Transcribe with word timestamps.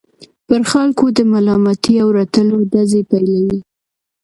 پر 0.47 0.61
خلکو 0.71 1.05
د 1.17 1.19
ملامتۍ 1.31 1.95
او 2.03 2.07
رټلو 2.17 2.57
ډزې 2.71 3.01
پيلوي. 3.09 3.59